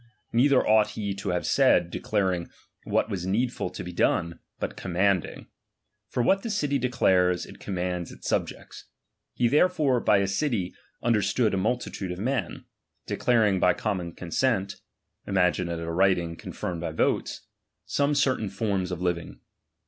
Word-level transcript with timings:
Neither 0.33 0.65
ought 0.67 0.93
he 0.97 1.13
to 1.13 1.29
have 1.29 1.43
saiA, 1.43 1.87
declaring 1.87 2.45
v/hat 2.87 3.07
was 3.07 3.27
needful 3.27 3.69
to 3.69 3.83
be 3.83 3.93
done, 3.93 4.39
but 4.57 4.75
commanding; 4.75 5.45
for 6.09 6.23
what 6.23 6.41
the 6.41 6.49
city 6.49 6.79
declares, 6.79 7.45
it 7.45 7.59
commands 7.59 8.11
its 8.11 8.27
subjects. 8.27 8.85
He 9.35 9.47
therefore 9.47 9.99
by 9.99 10.17
a 10.17 10.27
city 10.27 10.73
understood 11.03 11.53
a 11.53 11.57
multitude 11.57 12.11
of 12.11 12.17
men, 12.17 12.65
declaring 13.05 13.59
by 13.59 13.75
common 13.75 14.13
consent 14.13 14.77
(imngiue 15.27 15.71
it 15.71 15.79
a 15.79 15.91
writing 15.91 16.35
con 16.35 16.53
firmed 16.53 16.81
by 16.81 16.93
votes) 16.93 17.45
some 17.85 18.15
certain 18.15 18.49
forms 18.49 18.89
of 18.91 19.03
living. 19.03 19.39